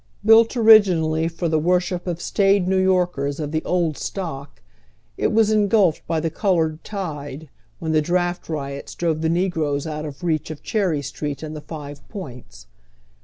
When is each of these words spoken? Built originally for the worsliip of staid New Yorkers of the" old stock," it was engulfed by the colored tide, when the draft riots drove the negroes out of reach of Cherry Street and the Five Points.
Built 0.25 0.57
originally 0.57 1.27
for 1.27 1.47
the 1.47 1.59
worsliip 1.61 2.07
of 2.07 2.19
staid 2.19 2.67
New 2.67 2.79
Yorkers 2.79 3.39
of 3.39 3.51
the" 3.51 3.63
old 3.71 3.99
stock," 3.99 4.59
it 5.15 5.31
was 5.31 5.51
engulfed 5.51 6.07
by 6.07 6.19
the 6.19 6.31
colored 6.31 6.83
tide, 6.83 7.49
when 7.77 7.91
the 7.91 8.01
draft 8.01 8.49
riots 8.49 8.95
drove 8.95 9.21
the 9.21 9.29
negroes 9.29 9.85
out 9.85 10.05
of 10.05 10.23
reach 10.23 10.49
of 10.49 10.63
Cherry 10.63 11.03
Street 11.03 11.43
and 11.43 11.55
the 11.55 11.61
Five 11.61 12.09
Points. 12.09 12.65